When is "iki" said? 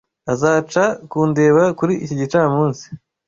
2.03-2.15